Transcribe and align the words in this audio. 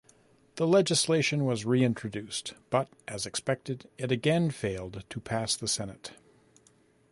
The 0.55 0.65
legislation 0.65 1.45
was 1.45 1.63
reintroduced, 1.63 2.55
but, 2.71 2.89
as 3.07 3.27
expected, 3.27 3.87
it 3.99 4.11
again 4.11 4.49
failed 4.49 5.03
to 5.07 5.19
pass 5.19 5.55
the 5.55 5.67
Senate. 5.67 6.13